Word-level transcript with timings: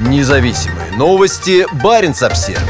Независимые 0.00 0.92
новости. 0.92 1.66
Барин 1.82 2.14
обсерва 2.20 2.62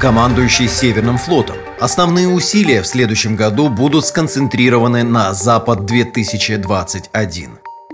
Командующий 0.00 0.68
Северным 0.68 1.18
флотом. 1.18 1.56
Основные 1.80 2.28
усилия 2.28 2.82
в 2.82 2.86
следующем 2.86 3.34
году 3.34 3.68
будут 3.68 4.06
сконцентрированы 4.06 5.02
на 5.02 5.34
Запад-2021. 5.34 7.48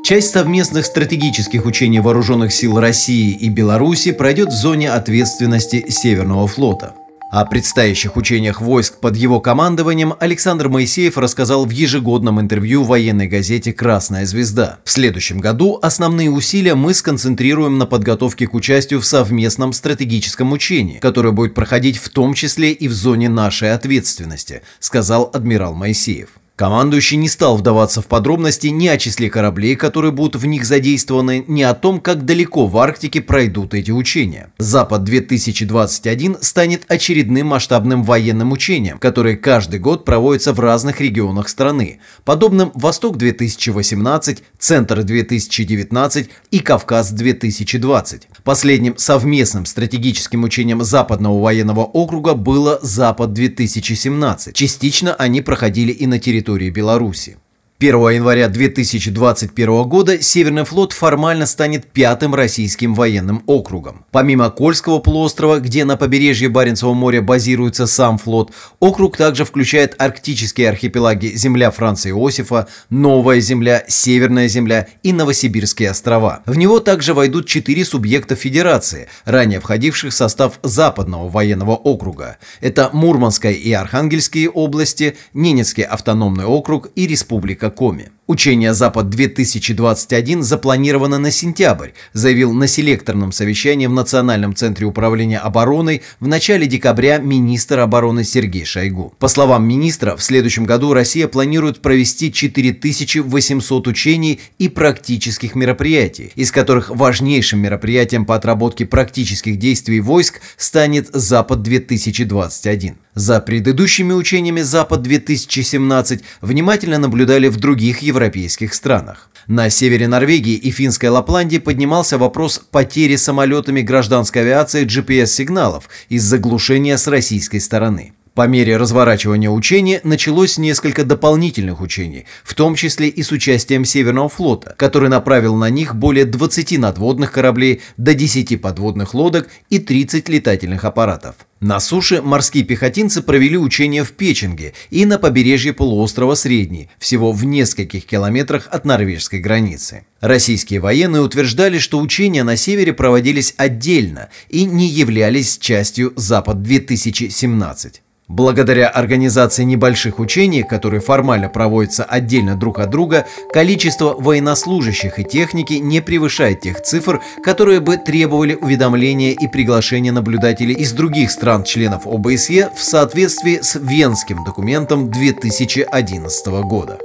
Часть 0.05 0.33
совместных 0.33 0.85
стратегических 0.85 1.65
учений 1.65 2.01
вооруженных 2.01 2.53
сил 2.53 2.79
России 2.79 3.31
и 3.31 3.49
Беларуси 3.49 4.13
пройдет 4.13 4.51
в 4.51 4.57
зоне 4.57 4.91
ответственности 4.91 5.87
Северного 5.89 6.47
флота. 6.47 6.93
О 7.31 7.45
предстоящих 7.45 8.17
учениях 8.17 8.63
войск 8.63 9.01
под 9.01 9.15
его 9.15 9.39
командованием 9.39 10.15
Александр 10.19 10.71
Моисеев 10.71 11.19
рассказал 11.19 11.67
в 11.67 11.71
ежегодном 11.71 12.41
интервью 12.41 12.85
военной 12.85 13.27
газете 13.27 13.75
«Красная 13.75 14.25
звезда». 14.25 14.79
В 14.83 14.91
следующем 14.91 15.39
году 15.39 15.79
основные 15.83 16.31
усилия 16.31 16.75
мы 16.75 16.95
сконцентрируем 16.95 17.77
на 17.77 17.85
подготовке 17.85 18.47
к 18.47 18.55
участию 18.55 19.01
в 19.03 19.07
совместном 19.07 19.75
стратегическом 19.75 20.53
учении, 20.53 21.01
которое 21.01 21.33
будет 21.33 21.53
проходить 21.53 21.99
в 21.99 22.09
том 22.09 22.33
числе 22.33 22.73
и 22.73 22.89
в 22.89 22.95
зоне 22.95 23.29
нашей 23.29 23.75
ответственности, 23.75 24.63
сказал 24.81 25.31
адмирал 25.31 25.75
Моисеев. 25.75 26.31
Командующий 26.59 27.17
не 27.19 27.29
стал 27.29 27.57
вдаваться 27.57 28.03
в 28.03 28.07
подробности 28.07 28.67
ни 28.67 28.89
о 28.89 28.99
числе 28.99 29.31
кораблей, 29.31 29.77
которые 29.77 30.11
будут 30.11 30.43
в 30.43 30.45
них 30.45 30.65
задействованы, 30.65 31.45
ни 31.47 31.63
о 31.63 31.73
том, 31.73 32.01
как 32.01 32.25
далеко 32.25 32.67
в 32.67 32.77
Арктике 32.79 33.21
пройдут 33.21 33.75
эти 33.75 33.93
учения. 33.93 34.51
Запад-2021 34.59 36.39
станет 36.43 36.83
очередным 36.89 37.47
масштабным 37.47 38.03
военным 38.03 38.51
учением, 38.51 38.99
которое 38.99 39.37
каждый 39.37 39.79
год 39.79 40.05
проводится 40.05 40.53
в 40.53 40.59
разных 40.59 41.01
регионах 41.01 41.49
страны, 41.49 42.01
подобным 42.25 42.73
Восток-2018, 42.75 44.39
Центр-2019 44.59 46.29
и 46.51 46.59
Кавказ-2020. 46.59 48.23
Последним 48.43 48.99
совместным 48.99 49.65
стратегическим 49.65 50.43
учением 50.43 50.83
Западного 50.83 51.41
военного 51.41 51.83
округа 51.83 52.35
было 52.35 52.81
Запад-2017. 52.83 54.55
Частично 54.55 55.15
они 55.15 55.41
проходили 55.41 55.93
и 55.93 56.09
на 56.09 56.19
территории 56.19 56.48
территории 56.49 56.71
Беларуси. 56.71 57.37
1 57.81 57.95
января 58.11 58.49
2021 58.49 59.85
года 59.85 60.21
Северный 60.21 60.65
флот 60.65 60.93
формально 60.93 61.47
станет 61.47 61.87
пятым 61.87 62.35
российским 62.35 62.93
военным 62.93 63.45
округом. 63.47 64.05
Помимо 64.11 64.51
Кольского 64.51 64.99
полуострова, 64.99 65.61
где 65.61 65.85
на 65.85 65.97
побережье 65.97 66.49
Баренцева 66.49 66.93
моря 66.93 67.23
базируется 67.23 67.87
сам 67.87 68.19
флот, 68.19 68.51
округ 68.81 69.17
также 69.17 69.45
включает 69.45 69.95
арктические 69.97 70.71
архипелаги 70.71 71.29
Земля 71.37 71.71
Франца 71.71 72.09
Иосифа, 72.09 72.67
Новая 72.91 73.39
Земля, 73.39 73.85
Северная 73.87 74.49
Земля 74.49 74.89
и 75.05 75.13
Новосибирские 75.13 75.91
острова. 75.91 76.43
В 76.47 76.57
него 76.57 76.81
также 76.81 77.15
войдут 77.15 77.47
четыре 77.47 77.85
субъекта 77.85 78.35
Федерации, 78.35 79.07
ранее 79.25 79.61
входивших 79.61 80.13
в 80.13 80.17
состав 80.17 80.59
Западного 80.65 81.29
военного 81.29 81.77
округа. 81.77 82.39
Это 82.61 82.91
Мурманская 82.93 83.53
и 83.53 83.71
Архангельские 83.71 84.51
области, 84.51 85.17
Ненецкий 85.33 85.85
автономный 85.85 86.45
округ 86.45 86.89
и 86.97 87.07
Республика 87.07 87.68
Коми. 87.71 88.09
Учение 88.29 88.75
«Запад-2021» 88.75 90.43
запланировано 90.43 91.19
на 91.19 91.31
сентябрь, 91.31 91.93
заявил 92.13 92.53
на 92.53 92.67
селекторном 92.67 93.33
совещании 93.33 93.87
в 93.87 93.93
Национальном 93.93 94.55
центре 94.55 94.85
управления 94.85 95.39
обороной 95.39 96.03
в 96.21 96.29
начале 96.29 96.67
декабря 96.67 97.17
министр 97.17 97.79
обороны 97.79 98.25
Сергей 98.25 98.67
Шойгу. 98.67 99.15
По 99.19 99.29
словам 99.29 99.67
министра, 99.67 100.15
в 100.15 100.23
следующем 100.23 100.67
году 100.67 100.93
Россия 100.93 101.27
планирует 101.27 101.81
провести 101.81 102.31
4800 102.31 103.89
учений 103.89 104.41
и 104.59 104.69
практических 104.69 105.55
мероприятий, 105.55 106.31
из 106.35 106.53
которых 106.53 106.91
важнейшим 106.91 107.61
мероприятием 107.61 108.27
по 108.27 108.35
отработке 108.35 108.85
практических 108.85 109.59
действий 109.59 110.01
войск 110.01 110.43
станет 110.59 111.09
«Запад-2021». 111.15 112.97
За 113.15 113.41
предыдущими 113.41 114.13
учениями 114.13 114.61
«Запад-2017» 114.61 116.21
внимательно 116.43 116.99
наблюдали 116.99 117.49
в 117.49 117.57
других 117.57 118.01
европейских 118.01 118.18
европейских 118.19 118.75
странах. 118.75 119.31
На 119.47 119.71
севере 119.71 120.09
Норвегии 120.09 120.55
и 120.55 120.71
финской 120.71 121.09
Лапландии 121.09 121.59
поднимался 121.59 122.19
вопрос 122.19 122.59
потери 122.59 123.17
самолетами 123.17 123.81
гражданской 123.81 124.43
авиации 124.43 124.85
GPS-сигналов 124.85 125.89
из 126.11 126.25
заглушения 126.25 126.97
с 126.97 127.07
российской 127.07 127.61
стороны. 127.61 128.13
По 128.39 128.47
мере 128.47 128.77
разворачивания 128.77 129.51
учения 129.51 130.01
началось 130.05 130.59
несколько 130.59 131.05
дополнительных 131.05 131.81
учений, 131.81 132.25
в 132.45 132.55
том 132.55 132.77
числе 132.77 133.09
и 133.09 133.25
с 133.25 133.33
участием 133.33 133.85
Северного 133.85 134.29
флота, 134.29 134.77
который 134.79 135.09
направил 135.09 135.57
на 135.57 135.71
них 135.71 135.97
более 135.97 136.25
20 136.25 136.79
надводных 136.79 137.33
кораблей, 137.33 137.81
до 137.97 138.15
10 138.15 138.63
подводных 138.63 139.13
лодок 139.13 139.49
и 139.71 139.81
30 139.81 140.29
летательных 140.29 140.85
аппаратов. 140.85 141.35
На 141.59 141.81
суше 141.81 142.23
морские 142.23 142.63
пехотинцы 142.63 143.23
провели 143.23 143.59
учения 143.59 144.05
в 144.05 144.13
Печенге 144.13 144.73
и 144.91 145.05
на 145.05 145.19
побережье 145.19 145.73
полуострова 145.73 146.37
Средний, 146.37 146.91
всего 147.01 147.33
в 147.33 147.45
нескольких 147.45 148.07
километрах 148.07 148.69
от 148.71 148.85
норвежской 148.85 149.41
границы. 149.41 150.07
Российские 150.21 150.79
военные 150.79 151.23
утверждали, 151.23 151.79
что 151.79 151.99
учения 151.99 152.45
на 152.45 152.57
севере 152.57 152.93
проводились 152.93 153.55
отдельно 153.57 154.29
и 154.49 154.65
не 154.65 154.87
являлись 154.87 155.59
частью 155.59 156.13
Запад-2017. 156.15 157.95
Благодаря 158.29 158.89
организации 158.89 159.65
небольших 159.65 160.19
учений, 160.19 160.63
которые 160.63 161.01
формально 161.01 161.49
проводятся 161.49 162.05
отдельно 162.05 162.57
друг 162.57 162.79
от 162.79 162.91
друга, 162.91 163.27
количество 163.51 164.15
военнослужащих 164.15 165.19
и 165.19 165.25
техники 165.25 165.75
не 165.75 166.03
превышает 166.03 166.61
тех 166.61 166.83
цифр, 166.83 167.23
которые 167.43 167.81
бы 167.81 167.97
требовали 167.97 168.55
уведомления 168.55 169.33
и 169.33 169.49
приглашения 169.49 170.13
наблюдателей 170.13 170.75
из 170.75 170.93
других 170.93 171.31
стран-членов 171.31 172.07
ОБСЕ 172.07 172.71
в 172.77 172.83
соответствии 172.83 173.61
с 173.63 173.77
Венским 173.77 174.45
документом 174.45 175.11
2011 175.11 176.47
года. 176.65 176.99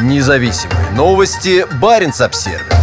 Независимые 0.00 0.90
новости. 0.94 1.66
Барин 1.80 2.12
обсервис 2.16 2.75